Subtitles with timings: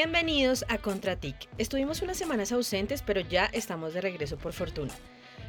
[0.00, 1.34] Bienvenidos a Contratic.
[1.58, 4.94] Estuvimos unas semanas ausentes, pero ya estamos de regreso por fortuna.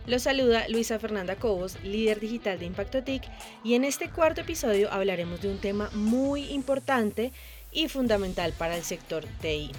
[0.08, 3.22] Los saluda Luisa Fernanda Cobos, líder digital de Impacto TIC,
[3.64, 7.32] y en este cuarto episodio hablaremos de un tema muy importante
[7.72, 9.70] y fundamental para el sector TI.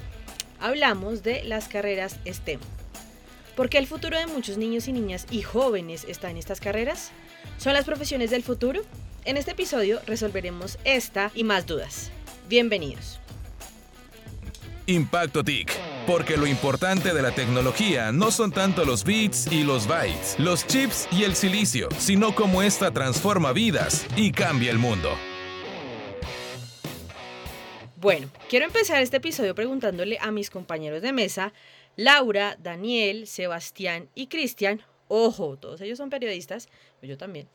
[0.60, 2.60] Hablamos de las carreras STEM.
[3.56, 7.10] ¿Por qué el futuro de muchos niños y niñas y jóvenes está en estas carreras?
[7.59, 8.82] ¿Son las profesiones del futuro?
[9.24, 12.12] En este episodio resolveremos esta y más dudas.
[12.48, 13.18] Bienvenidos.
[14.90, 15.70] Impacto TIC.
[16.04, 20.66] Porque lo importante de la tecnología no son tanto los bits y los bytes, los
[20.66, 25.10] chips y el silicio, sino cómo esta transforma vidas y cambia el mundo.
[28.00, 31.52] Bueno, quiero empezar este episodio preguntándole a mis compañeros de mesa,
[31.94, 36.68] Laura, Daniel, Sebastián y Cristian, ojo, todos ellos son periodistas,
[37.02, 37.46] yo también,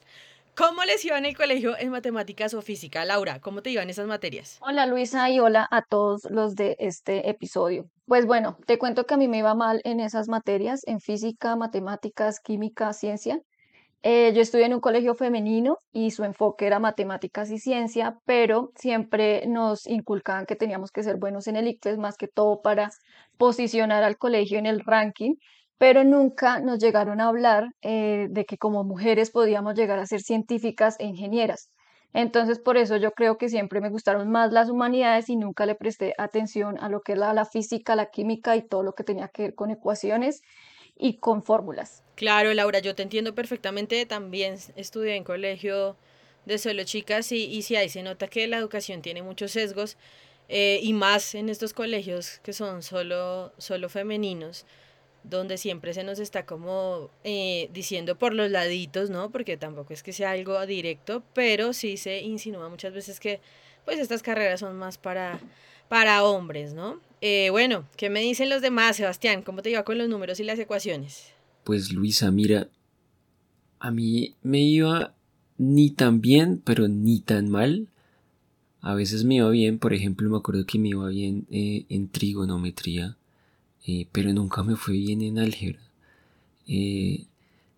[0.57, 3.03] ¿Cómo les iba en el colegio en matemáticas o física?
[3.03, 4.57] Laura, ¿cómo te iban esas materias?
[4.61, 7.89] Hola Luisa y hola a todos los de este episodio.
[8.05, 11.57] Pues bueno, te cuento que a mí me iba mal en esas materias, en física,
[11.57, 13.41] matemáticas, química, ciencia.
[14.01, 18.71] Eh, yo estudié en un colegio femenino y su enfoque era matemáticas y ciencia, pero
[18.75, 22.91] siempre nos inculcaban que teníamos que ser buenos en el más que todo para
[23.37, 25.35] posicionar al colegio en el ranking
[25.77, 30.21] pero nunca nos llegaron a hablar eh, de que como mujeres podíamos llegar a ser
[30.21, 31.69] científicas e ingenieras.
[32.13, 35.75] Entonces, por eso yo creo que siempre me gustaron más las humanidades y nunca le
[35.75, 39.27] presté atención a lo que era la física, la química y todo lo que tenía
[39.27, 40.41] que ver con ecuaciones
[40.97, 42.03] y con fórmulas.
[42.15, 44.05] Claro, Laura, yo te entiendo perfectamente.
[44.05, 45.97] También estudié en colegio
[46.45, 49.97] de solo chicas y, y sí, ahí se nota que la educación tiene muchos sesgos
[50.47, 54.65] eh, y más en estos colegios que son solo, solo femeninos
[55.29, 59.29] donde siempre se nos está como eh, diciendo por los laditos, ¿no?
[59.31, 63.39] Porque tampoco es que sea algo directo, pero sí se insinúa muchas veces que
[63.85, 65.39] pues estas carreras son más para,
[65.89, 66.99] para hombres, ¿no?
[67.21, 69.41] Eh, bueno, ¿qué me dicen los demás, Sebastián?
[69.41, 71.33] ¿Cómo te iba con los números y las ecuaciones?
[71.63, 72.69] Pues Luisa, mira,
[73.79, 75.13] a mí me iba
[75.57, 77.87] ni tan bien, pero ni tan mal.
[78.81, 82.09] A veces me iba bien, por ejemplo, me acuerdo que me iba bien eh, en
[82.09, 83.17] trigonometría
[83.87, 85.79] eh, pero nunca me fue bien en álgebra.
[86.67, 87.25] Eh,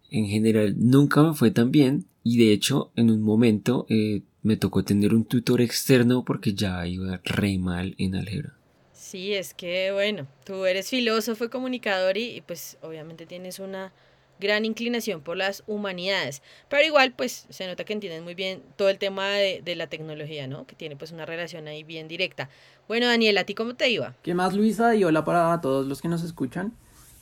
[0.09, 4.57] en general, nunca me fue tan bien y de hecho, en un momento eh, me
[4.57, 8.53] tocó tener un tutor externo porque ya iba re mal en álgebra.
[8.93, 13.93] Sí, es que bueno, tú eres filósofo y comunicador y pues obviamente tienes una
[14.39, 18.89] gran inclinación por las humanidades, pero igual pues se nota que entienden muy bien todo
[18.89, 20.65] el tema de, de, la tecnología, ¿no?
[20.65, 22.49] Que tiene pues una relación ahí bien directa.
[22.87, 24.15] Bueno, Daniel, ¿a ti cómo te iba?
[24.23, 24.95] ¿Qué más, Luisa?
[24.95, 26.73] Y hola para todos los que nos escuchan.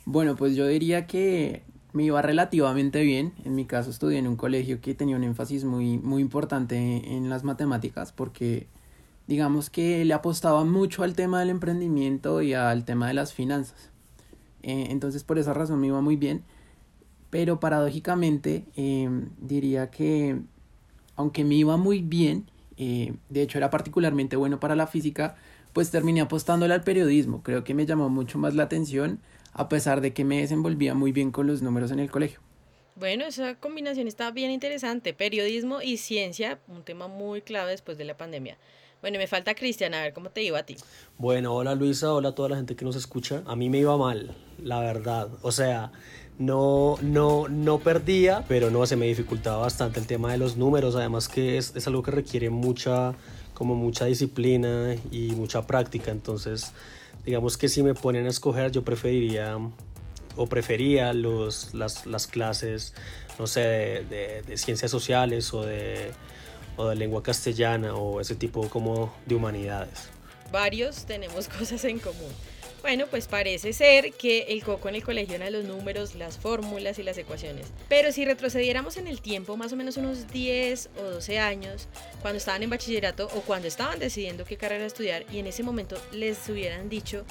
[0.04, 1.62] Bueno, pues yo diría que
[1.96, 3.32] me iba relativamente bien.
[3.44, 7.30] En mi caso estudié en un colegio que tenía un énfasis muy, muy importante en
[7.30, 8.68] las matemáticas porque
[9.26, 13.90] digamos que le apostaba mucho al tema del emprendimiento y al tema de las finanzas.
[14.62, 16.44] Eh, entonces por esa razón me iba muy bien
[17.30, 20.40] pero paradójicamente em, diría que
[21.16, 25.36] aunque me iba muy bien, eh, de hecho era particularmente bueno para la física,
[25.72, 27.42] pues terminé apostándole al periodismo.
[27.42, 29.20] Creo que me llamó mucho más la atención
[29.52, 32.40] a pesar de que me desenvolvía muy bien con los números en el colegio.
[32.94, 38.04] Bueno, esa combinación está bien interesante, periodismo y ciencia, un tema muy clave después de
[38.04, 38.56] la pandemia.
[39.02, 40.76] Bueno, me falta Cristian, a ver cómo te iba a ti.
[41.18, 43.42] Bueno, hola Luisa, hola a toda la gente que nos escucha.
[43.46, 45.28] A mí me iba mal, la verdad.
[45.42, 45.92] O sea,
[46.38, 50.94] no, no, no perdía, pero no, se me dificultaba bastante el tema de los números,
[50.96, 53.14] además que es, es algo que requiere mucha,
[53.54, 56.72] como mucha disciplina y mucha práctica, entonces
[57.24, 59.58] digamos que si me ponen a escoger yo preferiría
[60.36, 62.92] o prefería los, las, las clases,
[63.38, 66.12] no sé, de, de, ciencias sociales o de,
[66.76, 70.10] o de lengua castellana o ese tipo como de humanidades.
[70.52, 72.30] Varios tenemos cosas en común.
[72.86, 77.00] Bueno, pues parece ser que el coco en el colegio eran los números, las fórmulas
[77.00, 77.66] y las ecuaciones.
[77.88, 81.88] Pero si retrocediéramos en el tiempo, más o menos unos 10 o 12 años,
[82.22, 86.00] cuando estaban en bachillerato o cuando estaban decidiendo qué carrera estudiar y en ese momento
[86.12, 87.24] les hubieran dicho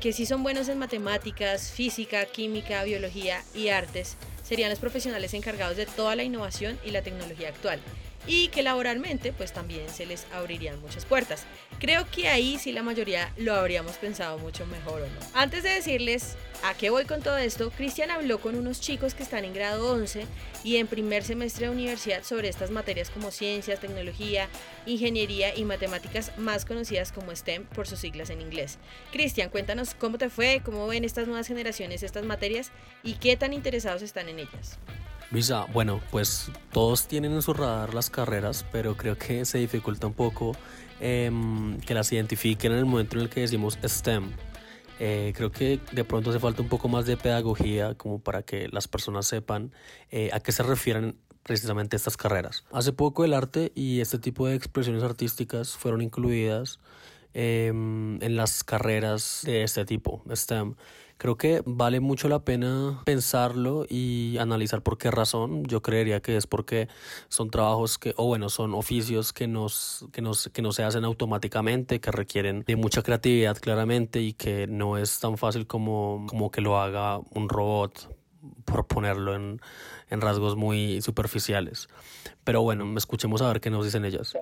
[0.00, 5.76] que si son buenos en matemáticas, física, química, biología y artes, serían los profesionales encargados
[5.76, 7.80] de toda la innovación y la tecnología actual
[8.26, 11.44] y que laboralmente pues también se les abrirían muchas puertas.
[11.78, 15.20] Creo que ahí sí la mayoría lo habríamos pensado mucho mejor o no.
[15.34, 19.22] Antes de decirles a qué voy con todo esto, Cristian habló con unos chicos que
[19.22, 20.26] están en grado 11
[20.64, 24.48] y en primer semestre de universidad sobre estas materias como ciencias, tecnología,
[24.86, 28.78] ingeniería y matemáticas más conocidas como STEM por sus siglas en inglés.
[29.12, 32.72] Cristian, cuéntanos cómo te fue, cómo ven estas nuevas generaciones estas materias
[33.02, 34.78] y qué tan interesados están en ellas.
[35.30, 40.06] Luisa, bueno, pues todos tienen en su radar las carreras, pero creo que se dificulta
[40.06, 40.56] un poco
[41.00, 44.32] em, que las identifiquen en el momento en el que decimos STEM.
[44.98, 48.68] Eh, creo que de pronto hace falta un poco más de pedagogía como para que
[48.68, 49.70] las personas sepan
[50.10, 52.64] eh, a qué se refieren precisamente estas carreras.
[52.72, 56.80] Hace poco el arte y este tipo de expresiones artísticas fueron incluidas
[57.34, 60.74] em, en las carreras de este tipo, STEM.
[61.18, 65.64] Creo que vale mucho la pena pensarlo y analizar por qué razón.
[65.64, 66.88] Yo creería que es porque
[67.28, 71.04] son trabajos que, o bueno, son oficios que, nos, que, nos, que no se hacen
[71.04, 76.52] automáticamente, que requieren de mucha creatividad claramente y que no es tan fácil como, como
[76.52, 78.14] que lo haga un robot,
[78.64, 79.60] por ponerlo en,
[80.10, 81.88] en rasgos muy superficiales.
[82.44, 84.34] Pero bueno, escuchemos a ver qué nos dicen ellas.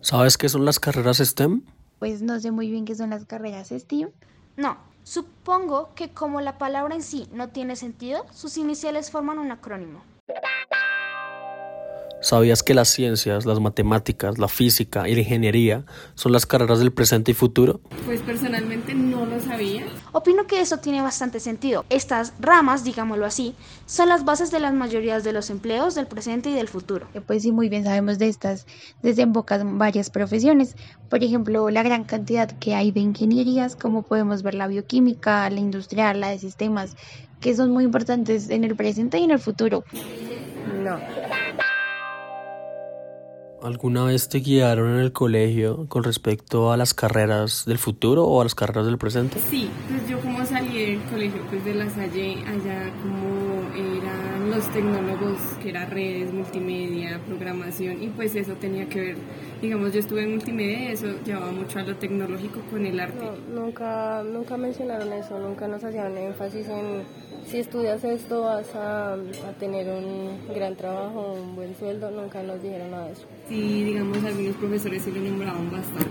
[0.00, 1.62] ¿Sabes qué son las carreras STEM?
[2.00, 4.10] Pues no sé muy bien qué son las carreras STEAM.
[4.56, 9.52] No, supongo que como la palabra en sí no tiene sentido, sus iniciales forman un
[9.52, 10.02] acrónimo.
[12.30, 15.84] ¿Sabías que las ciencias, las matemáticas, la física y la ingeniería
[16.14, 17.80] son las carreras del presente y futuro?
[18.06, 19.84] Pues personalmente no lo sabía.
[20.12, 21.84] Opino que eso tiene bastante sentido.
[21.90, 23.56] Estas ramas, digámoslo así,
[23.86, 27.08] son las bases de las mayorías de los empleos del presente y del futuro.
[27.26, 28.64] Pues sí, muy bien sabemos de estas,
[29.02, 30.76] desembocan varias profesiones.
[31.08, 35.58] Por ejemplo, la gran cantidad que hay de ingenierías, como podemos ver la bioquímica, la
[35.58, 36.94] industrial, la de sistemas,
[37.40, 39.82] que son muy importantes en el presente y en el futuro.
[40.84, 41.00] No.
[43.62, 48.40] ¿Alguna vez te guiaron en el colegio con respecto a las carreras del futuro o
[48.40, 49.38] a las carreras del presente?
[49.50, 54.66] Sí, pues yo como salí del colegio pues de la Salle, allá como eran los
[54.70, 59.16] tecnólogos, que era redes, multimedia, programación y pues eso tenía que ver,
[59.60, 63.26] digamos yo estuve en multimedia y eso llevaba mucho a lo tecnológico con el arte.
[63.52, 67.04] nunca, nunca mencionaron eso, nunca nos hacían énfasis en
[67.50, 72.62] si estudias esto vas a, a tener un gran trabajo, un buen sueldo, nunca nos
[72.62, 76.06] dijeron nada de eso sí, digamos, algunos profesores sí lo nombraban bastante.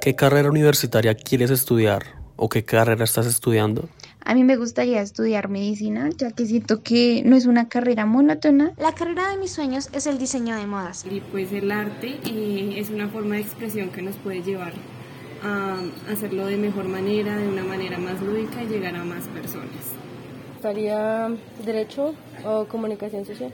[0.00, 2.02] ¿Qué carrera universitaria quieres estudiar
[2.36, 3.88] o qué carrera estás estudiando?
[4.24, 8.72] A mí me gustaría estudiar medicina, ya que siento que no es una carrera monótona.
[8.78, 11.04] La carrera de mis sueños es el diseño de modas.
[11.10, 14.72] Y pues el arte eh, es una forma de expresión que nos puede llevar
[15.44, 15.76] a
[16.10, 19.94] hacerlo de mejor manera, de una manera más lúdica y llegar a más personas.
[20.56, 21.30] ¿Estaría
[21.64, 22.14] derecho
[22.44, 23.52] o comunicación social?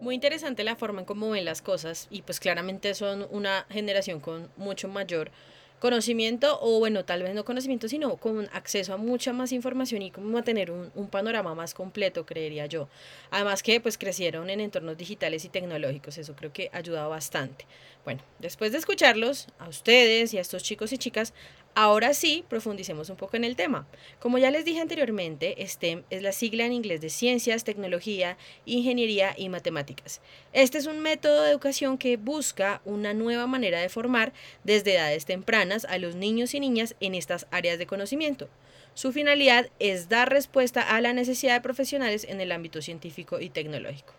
[0.00, 4.20] Muy interesante la forma en cómo ven las cosas y pues claramente son una generación
[4.20, 5.32] con mucho mayor
[5.78, 10.10] conocimiento o bueno, tal vez no conocimiento, sino con acceso a mucha más información y
[10.10, 12.88] como a tener un, un, panorama más completo, creería yo.
[13.30, 17.66] Además que pues crecieron en entornos digitales y tecnológicos, eso creo que ha ayudado bastante.
[18.04, 21.34] Bueno, después de escucharlos, a ustedes y a estos chicos y chicas,
[21.78, 23.86] Ahora sí, profundicemos un poco en el tema.
[24.18, 29.34] Como ya les dije anteriormente, STEM es la sigla en inglés de Ciencias, Tecnología, Ingeniería
[29.36, 30.22] y Matemáticas.
[30.54, 34.32] Este es un método de educación que busca una nueva manera de formar
[34.64, 38.48] desde edades tempranas a los niños y niñas en estas áreas de conocimiento.
[38.94, 43.50] Su finalidad es dar respuesta a la necesidad de profesionales en el ámbito científico y
[43.50, 44.14] tecnológico.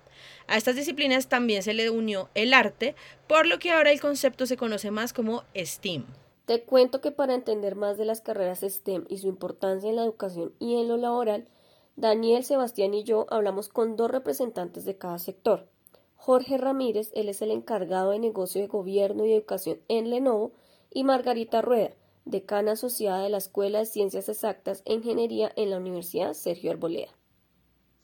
[0.45, 2.94] A estas disciplinas también se le unió el arte,
[3.25, 6.06] por lo que ahora el concepto se conoce más como STEAM.
[6.48, 10.06] Te cuento que para entender más de las carreras STEM y su importancia en la
[10.06, 11.50] educación y en lo laboral,
[11.98, 15.68] Daniel, Sebastián y yo hablamos con dos representantes de cada sector.
[16.16, 20.54] Jorge Ramírez, él es el encargado de negocio de gobierno y educación en Lenovo,
[20.89, 21.92] y Margarita Rueda,
[22.24, 27.16] decana asociada de la Escuela de Ciencias Exactas e Ingeniería en la Universidad Sergio Arboleda.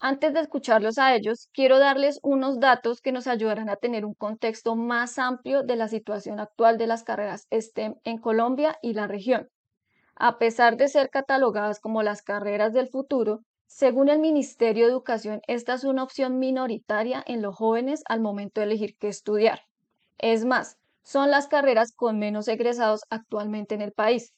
[0.06, 4.14] Antes de escucharlos a ellos, quiero darles unos datos que nos ayudarán a tener un
[4.14, 9.08] contexto más amplio de la situación actual de las carreras STEM en Colombia y la
[9.08, 9.48] región.
[10.16, 15.40] A pesar de ser catalogadas como las carreras del futuro, según el Ministerio de Educación,
[15.48, 19.62] esta es una opción minoritaria en los jóvenes al momento de elegir qué estudiar.
[20.18, 24.34] Es más, son las carreras con menos egresados actualmente en el país.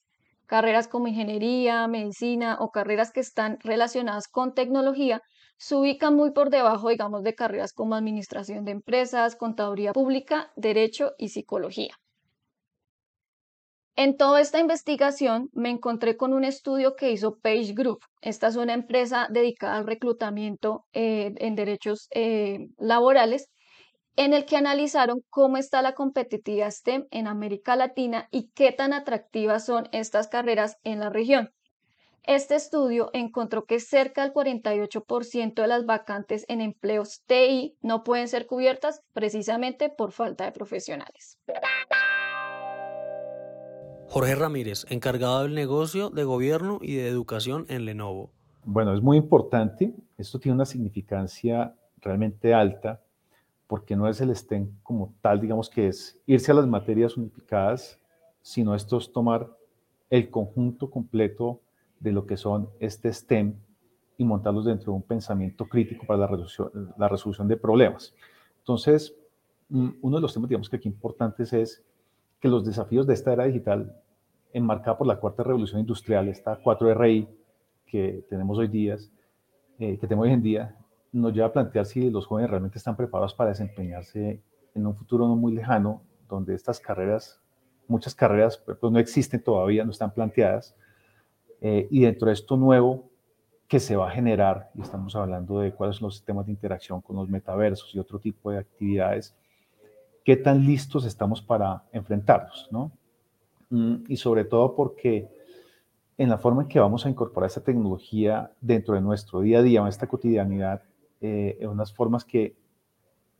[0.46, 5.24] Carreras como ingeniería, medicina o carreras que están relacionadas con tecnología
[5.58, 11.14] se ubican muy por debajo, digamos, de carreras como administración de empresas, contaduría pública, derecho
[11.18, 11.96] y psicología.
[13.98, 18.00] En toda esta investigación me encontré con un estudio que hizo Page Group.
[18.20, 23.50] Esta es una empresa dedicada al reclutamiento eh, en derechos eh, laborales,
[24.18, 28.92] en el que analizaron cómo está la competitividad STEM en América Latina y qué tan
[28.92, 31.52] atractivas son estas carreras en la región.
[32.27, 38.27] Este estudio encontró que cerca del 48% de las vacantes en empleos TI no pueden
[38.27, 41.38] ser cubiertas precisamente por falta de profesionales.
[44.08, 48.32] Jorge Ramírez, encargado del negocio de gobierno y de educación en Lenovo.
[48.63, 49.94] Bueno, es muy importante.
[50.17, 53.03] Esto tiene una significancia realmente alta
[53.67, 58.00] porque no es el STEM como tal, digamos que es irse a las materias unificadas,
[58.41, 59.55] sino esto es tomar
[60.10, 61.62] el conjunto completo
[62.00, 63.56] de lo que son este STEM
[64.18, 68.14] y montarlos dentro de un pensamiento crítico para la resolución, la resolución de problemas.
[68.60, 69.16] Entonces,
[69.70, 71.84] mm, uno de los temas, digamos que aquí importantes es
[72.40, 73.96] que los desafíos de esta era digital,
[74.54, 77.28] enmarcada por la cuarta revolución industrial, esta 4RI
[77.86, 78.96] que tenemos hoy día,
[79.80, 80.78] eh, que tenemos hoy en día,
[81.12, 84.42] nos lleva a plantear si los jóvenes realmente están preparados para desempeñarse
[84.74, 87.42] en un futuro no muy lejano, donde estas carreras,
[87.88, 90.75] muchas carreras, pues no existen todavía, no están planteadas,
[91.62, 93.10] eh, y dentro de esto nuevo
[93.68, 97.02] que se va a generar, y estamos hablando de cuáles son los sistemas de interacción
[97.02, 99.36] con los metaversos y otro tipo de actividades,
[100.24, 102.92] qué tan listos estamos para enfrentarlos, ¿no?
[103.70, 105.28] Mm, y sobre todo porque
[106.18, 109.64] en la forma en que vamos a incorporar esta tecnología dentro de nuestro día a
[109.64, 110.84] día, en esta cotidianidad,
[111.22, 112.56] eh, en unas formas que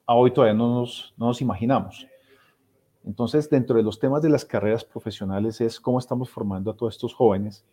[0.06, 2.08] a hoy todavía no nos, no nos imaginamos.
[3.06, 6.96] Entonces, dentro de los temas de las carreras profesionales es cómo estamos formando a todos
[6.96, 7.64] estos jóvenes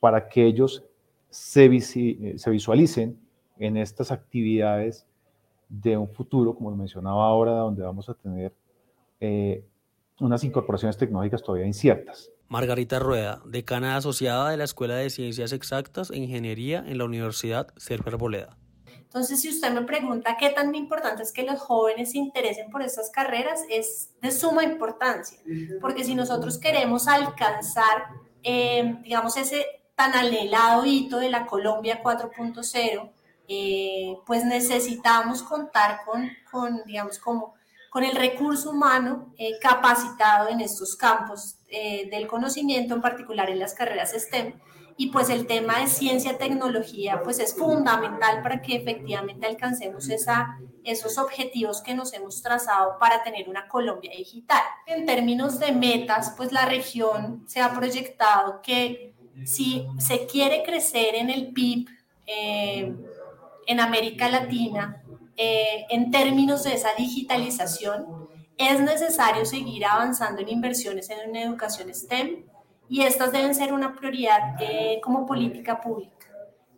[0.00, 0.82] para que ellos
[1.28, 3.18] se, eh, se visualicen
[3.58, 5.06] en estas actividades
[5.68, 8.52] de un futuro, como lo mencionaba ahora, donde vamos a tener
[9.20, 9.64] eh,
[10.18, 12.30] unas incorporaciones tecnológicas todavía inciertas.
[12.48, 17.68] Margarita Rueda, decana asociada de la Escuela de Ciencias Exactas e Ingeniería en la Universidad
[17.76, 18.58] Server Boleda.
[19.10, 22.82] Entonces, si usted me pregunta qué tan importante es que los jóvenes se interesen por
[22.82, 25.38] estas carreras, es de suma importancia,
[25.80, 28.06] porque si nosotros queremos alcanzar,
[28.42, 29.64] eh, digamos, ese
[30.00, 33.10] tan anhelado hito de la Colombia 4.0,
[33.48, 37.52] eh, pues necesitamos contar con, con, digamos, como
[37.90, 43.58] con el recurso humano eh, capacitado en estos campos eh, del conocimiento, en particular en
[43.58, 44.54] las carreras STEM.
[44.96, 50.58] Y pues el tema de ciencia, tecnología, pues es fundamental para que efectivamente alcancemos esa,
[50.82, 54.62] esos objetivos que nos hemos trazado para tener una Colombia digital.
[54.86, 59.09] En términos de metas, pues la región se ha proyectado que
[59.44, 61.88] si se quiere crecer en el PIB,
[62.26, 62.94] eh,
[63.66, 65.02] en América Latina
[65.36, 71.94] eh, en términos de esa digitalización, es necesario seguir avanzando en inversiones en una educación
[71.94, 72.44] STEM
[72.90, 76.26] y estas deben ser una prioridad eh, como política pública.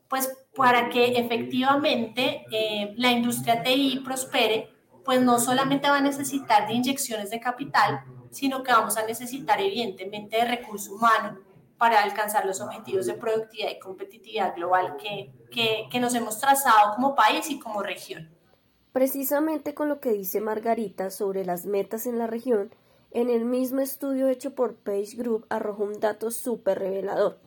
[0.06, 4.68] Pues para que efectivamente eh, la industria TI prospere,
[5.04, 9.60] pues no solamente va a necesitar de inyecciones de capital, sino que vamos a necesitar
[9.60, 11.38] evidentemente de recurso humano
[11.82, 15.32] para alcanzar los objetivos de productividad y competitividad global que,
[15.90, 18.30] que, nos hemos trazado como país y como región.
[18.92, 22.72] Precisamente con lo que dice Margarita sobre las metas en la región,
[23.10, 27.40] en el mismo estudio hecho por Page Group arrojó un dato súper revelador.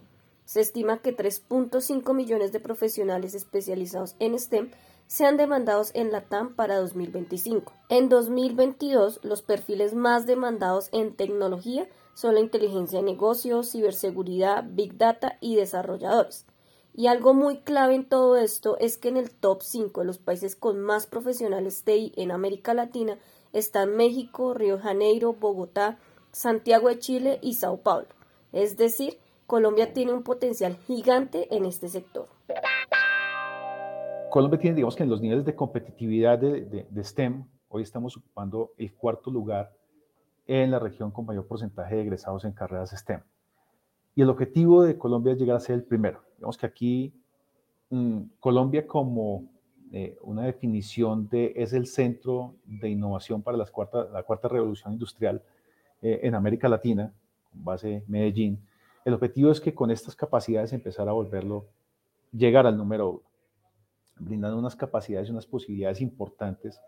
[0.44, 4.70] Se estima que 3.5 millones de profesionales especializados en STEM
[5.08, 7.72] sean demandados en la TAM para 2025.
[7.88, 14.98] En 2022, los perfiles más demandados en tecnología son la inteligencia de negocios, ciberseguridad, big
[14.98, 16.48] data y desarrolladores.
[16.94, 20.18] Y algo muy clave en todo esto es que en el top 5 de los
[20.18, 23.20] países con más profesionales TI en América Latina
[23.52, 26.00] están México, Río Janeiro, Bogotá,
[26.32, 28.08] Santiago de Chile y Sao Paulo.
[28.54, 32.30] Es decir, Colombia tiene un potencial gigante en este sector.
[34.32, 38.72] Colombia tiene, digamos que en los niveles de competitividad de, de STEM, hoy estamos ocupando
[38.78, 39.74] el cuarto lugar
[40.48, 43.22] en la región con mayor porcentaje de egresados en carreras STEM.
[44.16, 46.22] Y el objetivo de Colombia es llegar a ser el primero.
[46.38, 47.14] Digamos que aquí
[47.90, 49.50] mm, Colombia como
[49.92, 54.94] eh, una definición de es el centro de innovación para las cuarta, la cuarta revolución
[54.94, 55.44] industrial
[56.02, 57.14] eh, en América Latina,
[57.52, 58.60] con base Medellín.
[59.04, 61.68] El objetivo es que con estas capacidades empezar a volverlo,
[62.32, 63.22] llegar al número uno,
[64.18, 66.82] brindando unas capacidades y unas posibilidades importantes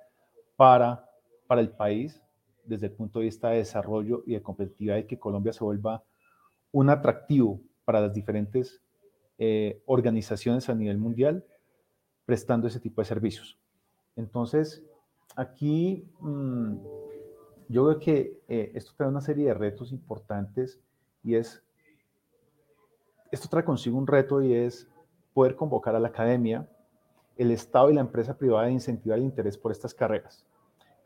[0.55, 1.09] para,
[1.45, 2.21] para el país
[2.67, 6.03] desde el punto de vista de desarrollo y de competitividad y que Colombia se vuelva
[6.71, 8.81] un atractivo para las diferentes
[9.37, 11.45] eh, organizaciones a nivel mundial
[12.25, 13.57] prestando ese tipo de servicios.
[14.15, 14.83] Entonces,
[15.35, 16.75] aquí mm,
[17.69, 20.79] yo veo que eh, esto trae una serie de retos importantes
[21.23, 21.63] y es,
[23.31, 24.87] esto trae consigo un reto y es
[25.33, 26.69] poder convocar a la academia,
[27.37, 30.45] el Estado y la empresa privada a incentivar el interés por estas carreras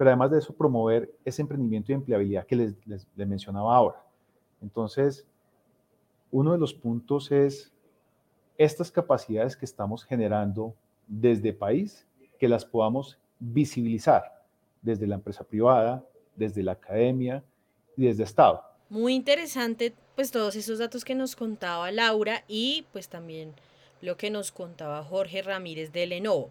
[0.01, 4.03] pero además de eso promover ese emprendimiento y empleabilidad que les, les, mencionaba ahora.
[4.59, 5.27] Entonces,
[6.31, 7.71] uno de los puntos es
[8.57, 10.73] estas capacidades que estamos generando
[11.07, 12.03] desde país,
[12.39, 14.23] que las podamos visibilizar
[14.81, 16.03] desde la empresa privada,
[16.35, 17.43] desde la academia
[17.95, 18.59] y desde Estado.
[18.89, 23.53] Muy interesante pues todos esos datos que nos contaba Laura y pues también
[24.01, 26.49] lo que nos contaba Jorge Ramírez de Lenovo.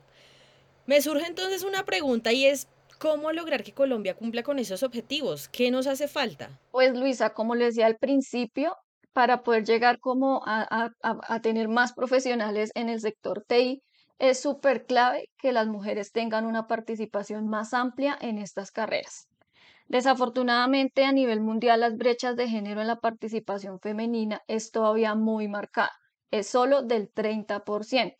[0.86, 2.68] Me surge entonces una pregunta y es,
[3.00, 5.48] ¿cómo lograr que Colombia cumpla con esos objetivos?
[5.48, 6.50] ¿Qué nos hace falta?
[6.70, 8.76] Pues Luisa, como les decía al principio,
[9.12, 13.82] para poder llegar como a, a tener más profesionales en el sector TI,
[14.18, 19.28] es súper clave que las mujeres tengan una participación más amplia en estas carreras.
[19.88, 25.48] Desafortunadamente, a nivel mundial, las brechas de género en la participación femenina es todavía muy
[25.48, 25.90] marcada,
[26.30, 28.14] es solo del 30%.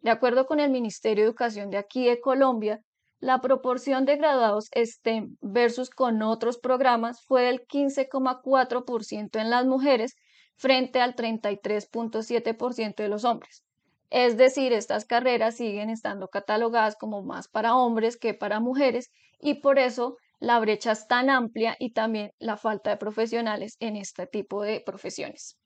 [0.00, 2.80] De acuerdo con el Ministerio de Educación de aquí de Colombia,
[3.20, 10.16] la proporción de graduados STEM versus con otros programas fue del 15,4% en las mujeres
[10.56, 13.64] frente al 33,7% de los hombres.
[14.10, 19.10] Es decir, estas carreras siguen estando catalogadas como más para hombres que para mujeres
[19.40, 23.96] y por eso la brecha es tan amplia y también la falta de profesionales en
[23.96, 25.58] este tipo de profesiones.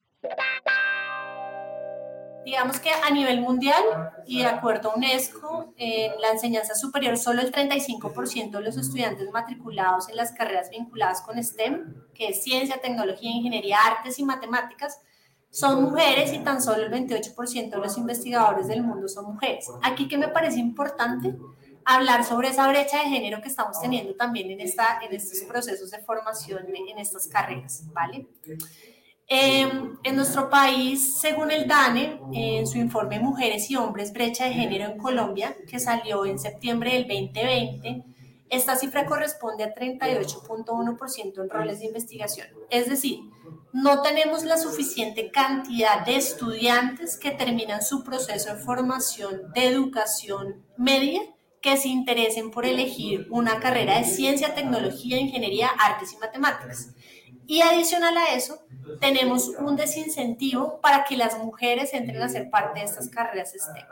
[2.45, 3.83] Digamos que a nivel mundial
[4.27, 9.31] y de acuerdo a UNESCO, en la enseñanza superior solo el 35% de los estudiantes
[9.31, 15.01] matriculados en las carreras vinculadas con STEM, que es ciencia, tecnología, ingeniería, artes y matemáticas,
[15.51, 19.69] son mujeres y tan solo el 28% de los investigadores del mundo son mujeres.
[19.83, 21.37] Aquí que me parece importante
[21.85, 25.91] hablar sobre esa brecha de género que estamos teniendo también en, esta, en estos procesos
[25.91, 28.27] de formación en estas carreras, ¿vale?
[29.29, 34.55] Em, en nuestro país, según el DANE, en su informe Mujeres y Hombres, Brecha de
[34.55, 38.05] Género en Colombia, que salió en septiembre del 2020,
[38.51, 42.49] esta cifra corresponde a 38.1% en roles de investigación.
[42.69, 43.21] Es decir,
[43.73, 50.67] no tenemos la suficiente cantidad de estudiantes que terminan su proceso de formación de educación
[50.77, 51.23] media
[51.63, 56.91] que se interesen por elegir una carrera de ciencia, tecnología, ingeniería, artes y matemáticas.
[57.47, 58.59] Y adicional a eso,
[59.01, 63.87] tenemos un desincentivo para que las mujeres entren a ser parte de estas carreras STEM.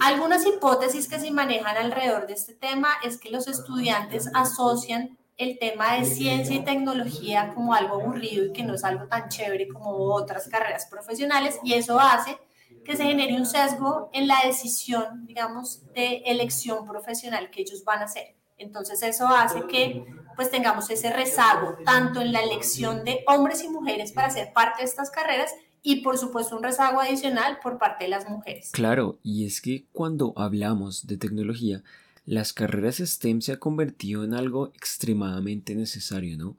[0.00, 5.58] Algunas hipótesis que se manejan alrededor de este tema es que los estudiantes asocian el
[5.58, 9.68] tema de ciencia y tecnología como algo aburrido y que no es algo tan chévere
[9.68, 12.36] como otras carreras profesionales y eso hace
[12.84, 18.00] que se genere un sesgo en la decisión, digamos, de elección profesional que ellos van
[18.00, 18.34] a hacer.
[18.56, 20.04] Entonces eso hace que
[20.38, 24.82] pues tengamos ese rezago tanto en la elección de hombres y mujeres para ser parte
[24.82, 25.50] de estas carreras
[25.82, 28.70] y por supuesto un rezago adicional por parte de las mujeres.
[28.70, 31.82] Claro, y es que cuando hablamos de tecnología,
[32.24, 36.56] las carreras STEM se ha convertido en algo extremadamente necesario, ¿no?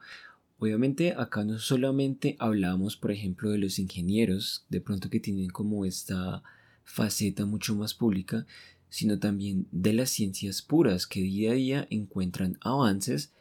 [0.58, 5.86] Obviamente acá no solamente hablamos, por ejemplo, de los ingenieros, de pronto que tienen como
[5.86, 6.44] esta
[6.84, 8.46] faceta mucho más pública,
[8.90, 13.32] sino también de las ciencias puras que día a día encuentran avances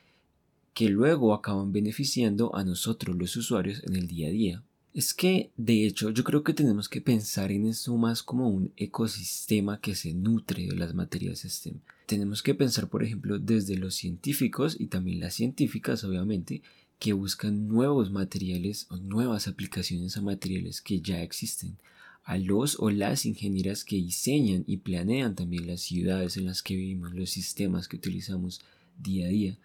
[0.79, 4.63] que luego acaban beneficiando a nosotros los usuarios en el día a día.
[4.95, 8.71] Es que, de hecho, yo creo que tenemos que pensar en esto más como un
[8.77, 11.81] ecosistema que se nutre de las materias STEM.
[12.07, 16.63] Tenemos que pensar, por ejemplo, desde los científicos y también las científicas, obviamente,
[17.01, 21.77] que buscan nuevos materiales o nuevas aplicaciones a materiales que ya existen,
[22.23, 26.77] a los o las ingenieras que diseñan y planean también las ciudades en las que
[26.77, 28.61] vivimos, los sistemas que utilizamos
[28.97, 29.59] día a día.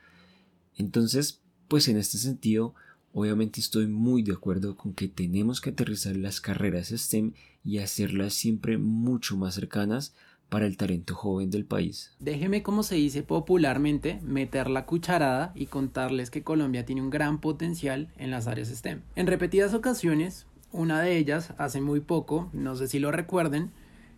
[0.77, 2.73] Entonces, pues en este sentido,
[3.13, 7.33] obviamente estoy muy de acuerdo con que tenemos que aterrizar las carreras STEM
[7.63, 10.13] y hacerlas siempre mucho más cercanas
[10.49, 12.13] para el talento joven del país.
[12.19, 17.41] Déjeme, como se dice popularmente, meter la cucharada y contarles que Colombia tiene un gran
[17.41, 19.01] potencial en las áreas STEM.
[19.15, 23.71] En repetidas ocasiones, una de ellas hace muy poco, no sé si lo recuerden,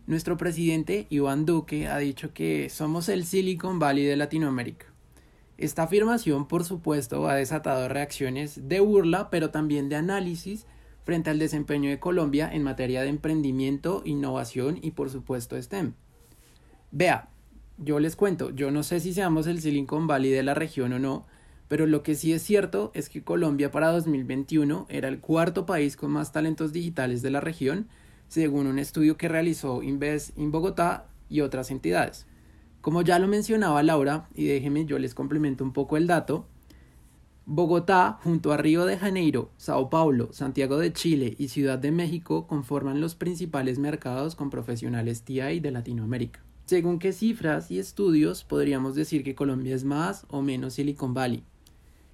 [0.08, 4.88] nuestro presidente Iván Duque ha dicho que somos el Silicon Valley de Latinoamérica.
[5.58, 10.66] Esta afirmación, por supuesto, ha desatado reacciones de burla, pero también de análisis
[11.06, 15.94] frente al desempeño de Colombia en materia de emprendimiento, innovación y, por supuesto, STEM.
[16.92, 17.30] Vea,
[17.78, 21.00] yo les cuento, yo no sé si seamos el Silicon Valley de la región o
[21.00, 21.26] no,
[21.68, 25.96] pero lo que sí es cierto es que Colombia para 2021 era el cuarto país
[25.96, 27.88] con más talentos digitales de la región,
[28.28, 32.26] según un estudio que realizó Invest en Bogotá y otras entidades.
[32.86, 36.46] Como ya lo mencionaba Laura, y déjenme yo les complemento un poco el dato,
[37.48, 42.46] Bogotá, junto a Río de Janeiro, Sao Paulo, Santiago de Chile y Ciudad de México
[42.46, 46.44] conforman los principales mercados con profesionales TI de Latinoamérica.
[46.66, 51.44] Según qué cifras y estudios podríamos decir que Colombia es más o menos Silicon Valley.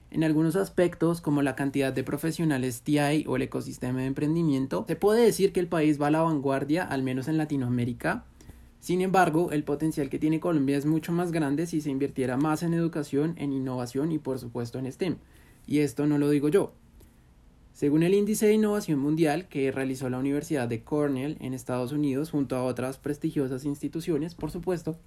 [0.09, 4.95] En algunos aspectos, como la cantidad de profesionales TI o el ecosistema de emprendimiento, se
[4.95, 8.23] puede decir que el país va a la vanguardia, al menos en Latinoamérica.
[8.81, 12.63] Sin embargo, el potencial que tiene Colombia es mucho más grande si se invirtiera más
[12.63, 15.17] en educación, en innovación y por supuesto en STEM.
[15.67, 16.73] Y esto no lo digo yo.
[17.73, 22.31] Según el índice de innovación mundial que realizó la Universidad de Cornell en Estados Unidos
[22.31, 24.97] junto a otras prestigiosas instituciones, por supuesto,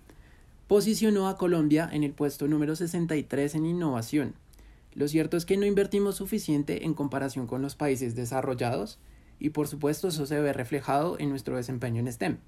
[0.68, 4.34] posicionó a Colombia en el puesto número 63 en innovación.
[4.94, 9.00] Lo cierto es que no invertimos suficiente en comparación con los países desarrollados
[9.40, 12.38] y por supuesto eso se ve reflejado en nuestro desempeño en STEM.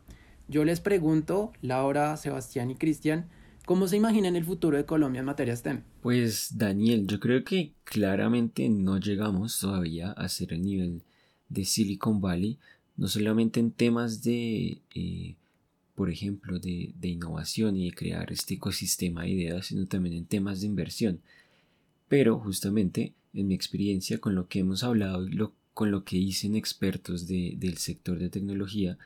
[0.48, 3.26] Yo les pregunto, Laura, Sebastián y Cristian,
[3.64, 5.82] ¿cómo se imaginan el futuro de Colombia en materia STEM?
[6.02, 11.02] Pues Daniel, yo creo que claramente no llegamos todavía a ser el nivel
[11.48, 12.58] de Silicon Valley,
[12.96, 15.34] no solamente en temas de, eh,
[15.96, 20.26] por ejemplo, de, de, innovación y de crear este ecosistema de ideas, sino también en
[20.26, 21.20] temas de inversión.
[22.08, 25.38] Pero justamente en mi experiencia con lo que hemos hablado y
[25.74, 28.96] con lo que dicen expertos de, del sector de tecnología,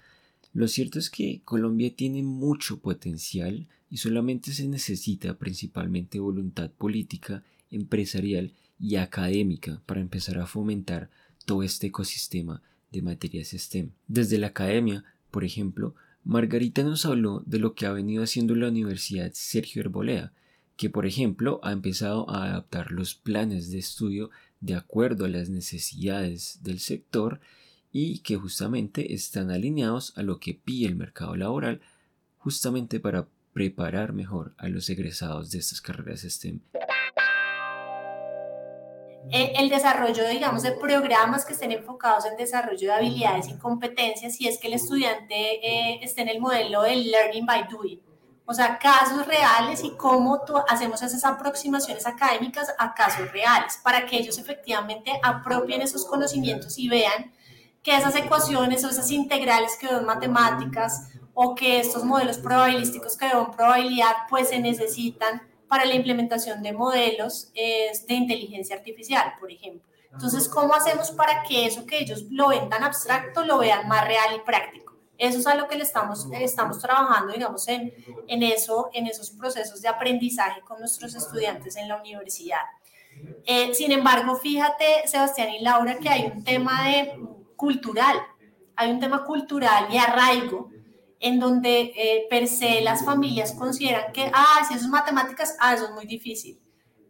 [0.52, 7.44] lo cierto es que Colombia tiene mucho potencial y solamente se necesita principalmente voluntad política,
[7.70, 11.10] empresarial y académica para empezar a fomentar
[11.44, 13.90] todo este ecosistema de materias STEM.
[14.08, 18.68] Desde la academia, por ejemplo, Margarita nos habló de lo que ha venido haciendo la
[18.68, 20.32] Universidad Sergio Herbolea,
[20.76, 25.48] que por ejemplo ha empezado a adaptar los planes de estudio de acuerdo a las
[25.48, 27.40] necesidades del sector
[27.92, 31.80] y que justamente están alineados a lo que pide el mercado laboral
[32.38, 36.60] justamente para preparar mejor a los egresados de estas carreras STEM.
[39.32, 44.34] Eh, el desarrollo, digamos, de programas que estén enfocados en desarrollo de habilidades y competencias,
[44.34, 48.00] si es que el estudiante eh, esté en el modelo del learning by doing.
[48.46, 54.16] O sea, casos reales y cómo hacemos esas aproximaciones académicas a casos reales, para que
[54.16, 57.32] ellos efectivamente apropien esos conocimientos y vean
[57.82, 63.26] que esas ecuaciones o esas integrales que dan matemáticas o que estos modelos probabilísticos que
[63.26, 69.88] dan probabilidad, pues se necesitan para la implementación de modelos de inteligencia artificial, por ejemplo.
[70.12, 74.04] Entonces, ¿cómo hacemos para que eso que ellos lo ven tan abstracto lo vean más
[74.06, 74.94] real y práctico?
[75.16, 77.92] Eso es a lo que le estamos, estamos trabajando, digamos, en,
[78.26, 82.62] en, eso, en esos procesos de aprendizaje con nuestros estudiantes en la universidad.
[83.44, 87.18] Eh, sin embargo, fíjate, Sebastián y Laura, que hay un tema de
[87.60, 88.16] cultural.
[88.74, 90.70] Hay un tema cultural y arraigo
[91.18, 95.74] en donde eh, per se las familias consideran que, ah, si eso es matemáticas, ah,
[95.74, 96.58] eso es muy difícil.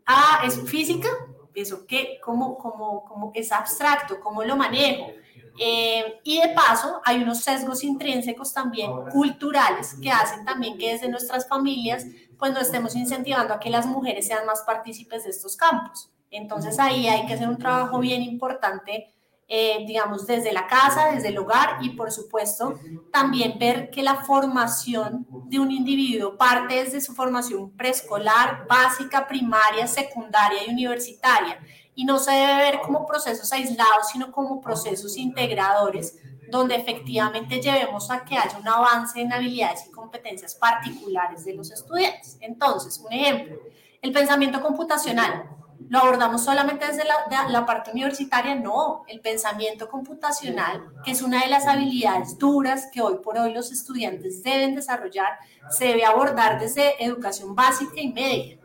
[0.04, 1.08] Ah, es física,
[1.54, 5.12] eso qué, cómo, cómo, cómo es abstracto, cómo lo manejo.
[5.60, 11.08] Eh, y de paso, hay unos sesgos intrínsecos también culturales que hacen también que desde
[11.08, 12.04] nuestras familias,
[12.36, 16.10] pues no estemos incentivando a que las mujeres sean más partícipes de estos campos.
[16.32, 19.12] Entonces ahí hay que hacer un trabajo bien importante
[19.52, 22.78] eh, digamos, desde la casa, desde el hogar y por supuesto
[23.10, 29.88] también ver que la formación de un individuo parte desde su formación preescolar, básica, primaria,
[29.88, 31.58] secundaria y universitaria
[31.96, 36.16] y no se debe ver como procesos aislados, sino como procesos integradores
[36.48, 41.72] donde efectivamente llevemos a que haya un avance en habilidades y competencias particulares de los
[41.72, 42.38] estudiantes.
[42.40, 43.56] Entonces, un ejemplo,
[44.00, 45.44] el pensamiento computacional
[45.88, 51.42] lo abordamos solamente desde la, la, parte universitaria, no, el pensamiento computacional, que es una
[51.42, 55.38] de las habilidades duras que hoy por hoy los estudiantes deben desarrollar,
[55.70, 58.58] se debe abordar desde educación básica y media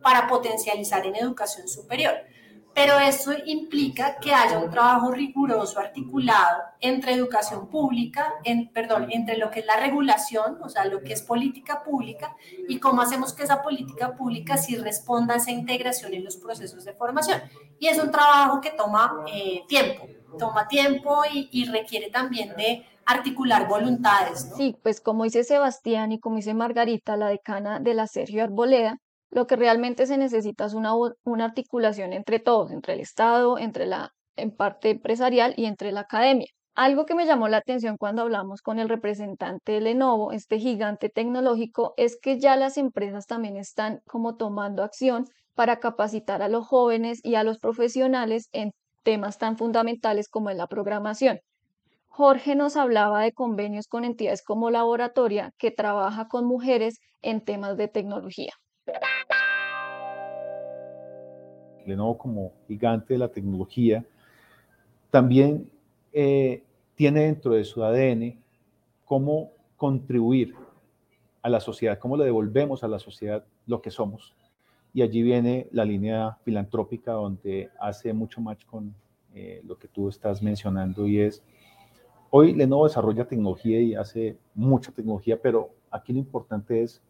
[0.00, 2.14] para potencializar en educación superior
[2.74, 8.34] pero eso implica que haya un trabajo riguroso, articulado entre educación pública,
[8.72, 12.34] perdón, entre lo que es la regulación, o sea, lo que es política pública,
[12.68, 16.84] y cómo hacemos que esa política pública sí responda a esa integración en los procesos
[16.84, 17.42] de formación.
[17.78, 20.08] Y es un trabajo que toma eh, tiempo,
[20.38, 24.50] toma tiempo y, requiere también de articular voluntades.
[24.56, 28.98] Sí, pues como dice Sebastián y como dice Margarita, la decana de la Sergio Arboleda,
[29.32, 30.92] lo que realmente se necesita es una,
[31.44, 36.46] articulación entre todos, entre el Estado, entre la en parte empresarial y entre la academia.
[36.74, 41.08] Algo que me llamó la atención cuando hablamos con el representante de Lenovo, este gigante
[41.08, 46.66] tecnológico, es que ya las empresas también están como tomando acción para capacitar a los
[46.66, 51.40] jóvenes y a los profesionales en temas tan fundamentales como es la programación.
[52.08, 57.76] Jorge nos hablaba de convenios con entidades como Laboratoria que trabaja con mujeres en temas
[57.78, 58.52] de tecnología.
[61.86, 64.04] Lenovo como gigante de la tecnología,
[65.10, 65.70] también
[66.12, 66.62] eh,
[66.94, 68.40] tiene dentro de su ADN
[69.04, 70.54] cómo contribuir
[71.42, 74.34] a la sociedad, cómo le devolvemos a la sociedad lo que somos.
[74.94, 78.94] Y allí viene la línea filantrópica donde hace mucho match con
[79.34, 81.42] eh, lo que tú estás mencionando y es,
[82.30, 87.02] hoy Lenovo desarrolla tecnología y hace mucha tecnología, pero aquí lo importante es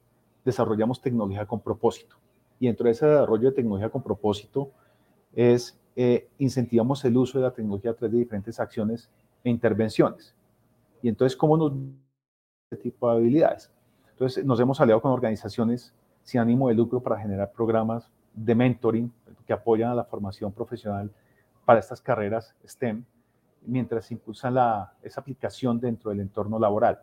[0.44, 2.16] desarrollamos tecnología con propósito.
[2.62, 4.70] Y dentro de ese desarrollo de tecnología con propósito
[5.34, 9.10] es eh, incentivamos el uso de la tecnología a través de diferentes acciones
[9.42, 10.32] e intervenciones.
[11.02, 11.72] Y entonces, ¿cómo nos
[12.70, 13.68] este tipo de habilidades?
[14.10, 19.12] Entonces, nos hemos aliado con organizaciones sin ánimo de lucro para generar programas de mentoring
[19.44, 21.10] que apoyan a la formación profesional
[21.64, 23.04] para estas carreras STEM,
[23.66, 27.00] mientras impulsan la, esa aplicación dentro del entorno laboral.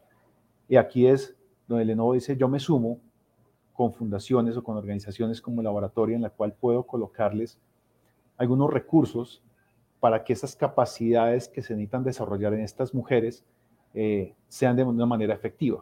[0.69, 1.36] Y aquí es
[1.67, 3.02] donde Lenovo dice, yo me sumo
[3.80, 7.58] con fundaciones o con organizaciones como el laboratorio en la cual puedo colocarles
[8.36, 9.42] algunos recursos
[10.02, 13.46] para que esas capacidades que se necesitan desarrollar en estas mujeres
[13.94, 15.82] eh, sean de una manera efectiva.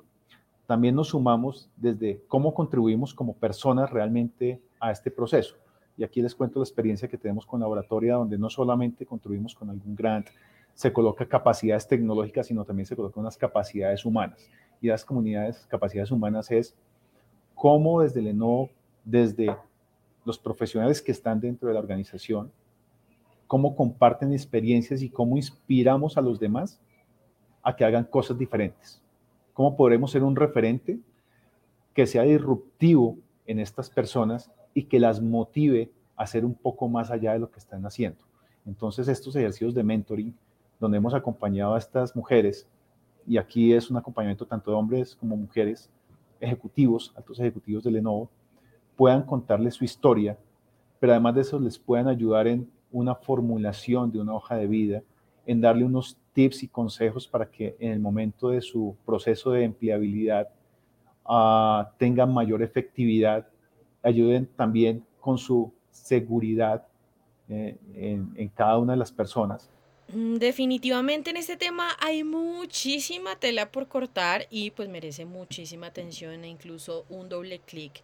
[0.68, 5.56] También nos sumamos desde cómo contribuimos como personas realmente a este proceso.
[5.98, 9.72] Y aquí les cuento la experiencia que tenemos con Laboratoria, donde no solamente contribuimos con
[9.72, 10.28] algún grant,
[10.76, 14.48] se coloca capacidades tecnológicas, sino también se colocan unas capacidades humanas.
[14.82, 16.76] Y las comunidades, capacidades humanas es
[17.58, 18.70] cómo desde Lenovo,
[19.04, 19.58] desde
[20.24, 22.52] los profesionales que están dentro de la organización,
[23.48, 26.80] cómo comparten experiencias y cómo inspiramos a los demás
[27.64, 29.02] a que hagan cosas diferentes.
[29.54, 31.00] ¿Cómo podremos ser un referente
[31.96, 33.18] que sea disruptivo
[33.48, 37.50] en estas personas y que las motive a hacer un poco más allá de lo
[37.50, 38.24] que están haciendo?
[38.68, 40.36] Entonces, estos ejercicios de mentoring,
[40.80, 42.68] donde hemos acompañado a estas mujeres,
[43.26, 45.90] y aquí es un acompañamiento tanto de hombres como mujeres,
[46.40, 48.30] ejecutivos, altos ejecutivos de Lenovo,
[48.96, 50.38] puedan contarles su historia,
[51.00, 55.04] pero además de eso les puedan ayudar en una formulación de una hoja de vida,
[55.46, 59.64] en darle unos tips y consejos para que en el momento de su proceso de
[59.64, 60.50] empleabilidad
[61.28, 63.48] uh, tengan mayor efectividad,
[64.04, 66.86] ayuden también con su seguridad
[67.50, 69.70] eh, en, en cada una de las personas.
[70.10, 76.46] Mm, definitivamente en este tema hay muchísima tela por cortar y pues merece muchísima atención
[76.46, 78.02] e incluso un doble clic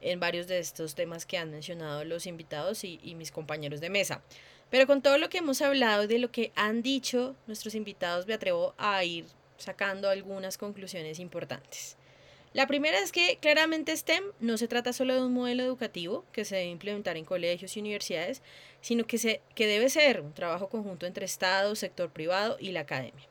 [0.00, 4.20] en varios de estos temas que han mencionado los invitados y, mis compañeros de mesa.
[4.68, 8.26] Pero con todo lo que hemos hablado y de lo que han dicho nuestros invitados,
[8.26, 9.24] me atrevo a ir
[9.56, 11.96] sacando algunas conclusiones importantes.
[12.54, 16.44] La primera es que claramente STEM no se trata solo de un modelo educativo que
[16.44, 18.42] se debe implementar en colegios y universidades,
[18.80, 22.80] sino que, se, que debe ser un trabajo conjunto entre Estado, sector privado y la
[22.80, 23.26] academia.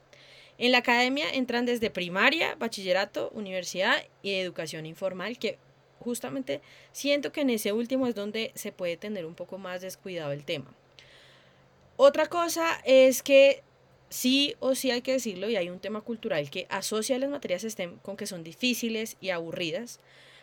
[0.58, 5.58] En la academia entran desde primaria, bachillerato, universidad y educación informal, que
[6.02, 10.34] justamente siento que en ese último es donde se puede tener un poco más descuidado
[10.34, 10.76] el tema.
[11.96, 13.64] Otra cosa es que
[14.14, 17.64] sí o sí hay que decirlo, y hay un tema cultural que asocia las materias
[17.64, 20.00] STEM con que son difíciles y aburridas.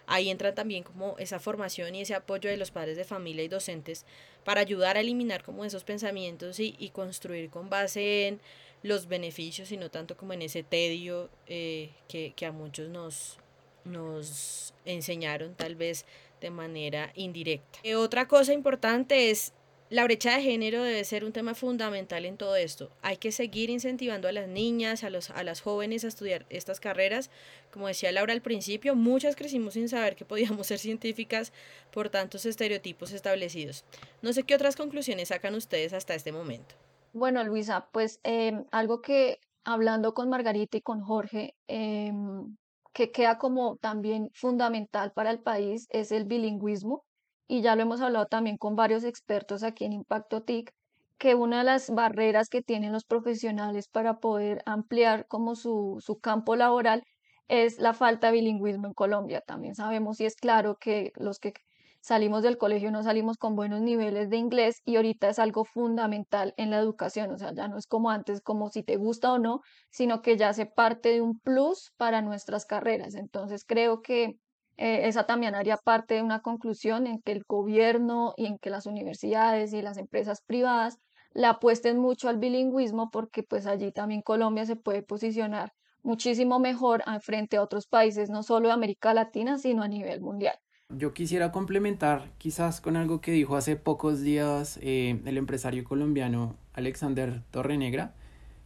[0.07, 3.49] Ahí entra también como esa formación y ese apoyo de los padres de familia y
[3.49, 4.05] docentes
[4.45, 8.41] para ayudar a eliminar como esos pensamientos y, y construir con base en
[8.83, 13.39] los beneficios y no tanto como en ese tedio eh, que, que a muchos nos,
[13.85, 16.07] nos enseñaron tal vez
[16.41, 17.79] de manera indirecta.
[17.85, 19.53] Eh, otra cosa importante es
[19.91, 22.91] la brecha de género debe ser un tema fundamental en todo esto.
[23.03, 26.79] Hay que seguir incentivando a las niñas, a, los, a las jóvenes a estudiar estas
[26.79, 27.29] carreras.
[27.73, 31.53] Como decía Laura al principio, muchas crecimos sin saber que podíamos ser científicas
[31.91, 33.85] por tantos estereotipos establecidos.
[34.23, 36.77] No sé qué otras conclusiones sacan ustedes hasta este momento.
[37.13, 42.57] Bueno, Luisa, pues em, algo que hablando con Margarita y con Jorge, em,
[42.93, 47.05] que queda como también fundamental para el país es el bilingüismo
[47.51, 50.73] y ya lo hemos hablado también con varios expertos aquí en Impacto TIC,
[51.19, 56.21] que una de las barreras que tienen los profesionales para poder ampliar como su, su
[56.21, 57.03] campo laboral
[57.49, 59.41] es la falta de bilingüismo en Colombia.
[59.41, 61.55] También sabemos y es claro que los que
[62.01, 66.55] salimos del colegio no salimos con buenos niveles de inglés y ahorita es algo fundamental
[66.57, 69.41] en la educación, o sea, ya no es como antes, como si te gusta o
[69.41, 69.61] no,
[69.91, 73.17] sino que ya hace parte de un plus para nuestras carreras.
[73.17, 74.39] Entonces creo que
[74.77, 78.71] eh, esa también haría parte de una conclusión en que el gobierno y en que
[78.71, 80.99] las universidades y las empresas privadas
[81.33, 87.03] le apuesten mucho al bilingüismo porque pues allí también Colombia se puede posicionar muchísimo mejor
[87.21, 90.59] frente a otros países, no solo de América Latina, sino a nivel mundial.
[90.89, 96.57] Yo quisiera complementar quizás con algo que dijo hace pocos días eh, el empresario colombiano
[96.73, 98.15] Alexander Torrenegra,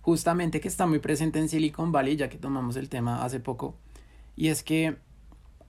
[0.00, 3.76] justamente que está muy presente en Silicon Valley, ya que tomamos el tema hace poco,
[4.36, 4.96] y es que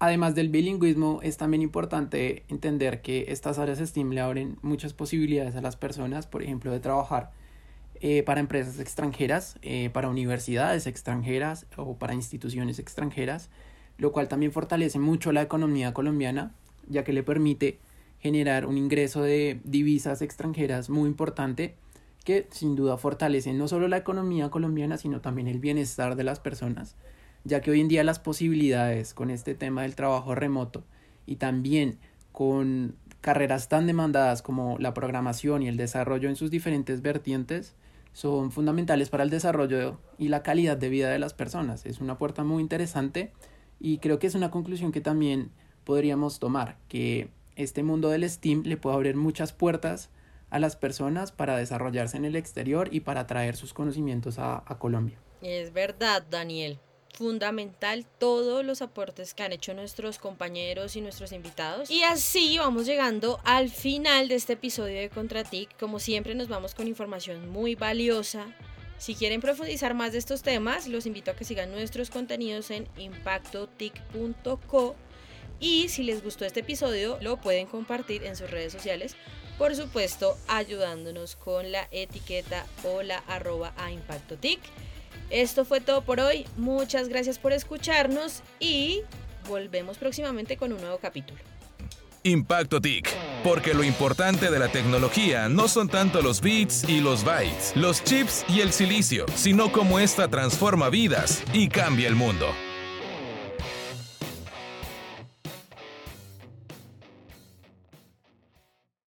[0.05, 5.55] Además del bilingüismo, es también importante entender que estas áreas STEAM le abren muchas posibilidades
[5.55, 7.31] a las personas, por ejemplo, de trabajar
[8.01, 13.49] eh, para empresas extranjeras, eh, para universidades extranjeras o para instituciones extranjeras,
[13.97, 16.53] lo cual también fortalece mucho la economía colombiana,
[16.87, 17.79] ya que le permite
[18.19, 21.73] generar un ingreso de divisas extranjeras muy importante
[22.23, 26.39] que sin duda fortalece no solo la economía colombiana, sino también el bienestar de las
[26.39, 26.95] personas
[27.45, 30.83] ya que hoy en día las posibilidades con este tema del trabajo remoto
[31.25, 31.99] y también
[32.31, 37.75] con carreras tan demandadas como la programación y el desarrollo en sus diferentes vertientes
[38.13, 41.85] son fundamentales para el desarrollo y la calidad de vida de las personas.
[41.85, 43.31] Es una puerta muy interesante
[43.79, 45.51] y creo que es una conclusión que también
[45.83, 50.09] podríamos tomar, que este mundo del STEAM le puede abrir muchas puertas
[50.49, 54.79] a las personas para desarrollarse en el exterior y para traer sus conocimientos a, a
[54.79, 55.17] Colombia.
[55.41, 56.79] Es verdad, Daniel
[57.15, 61.89] fundamental todos los aportes que han hecho nuestros compañeros y nuestros invitados.
[61.89, 65.77] Y así vamos llegando al final de este episodio de Contratic.
[65.79, 68.45] Como siempre nos vamos con información muy valiosa.
[68.97, 72.87] Si quieren profundizar más de estos temas, los invito a que sigan nuestros contenidos en
[72.97, 74.95] impactotic.co
[75.59, 79.15] y si les gustó este episodio, lo pueden compartir en sus redes sociales.
[79.57, 84.59] Por supuesto, ayudándonos con la etiqueta o arroba a impactotic.
[85.29, 86.45] Esto fue todo por hoy.
[86.57, 89.01] Muchas gracias por escucharnos y
[89.47, 91.39] volvemos próximamente con un nuevo capítulo.
[92.23, 93.07] Impacto TIC,
[93.43, 98.03] porque lo importante de la tecnología no son tanto los bits y los bytes, los
[98.03, 102.47] chips y el silicio, sino cómo esta transforma vidas y cambia el mundo.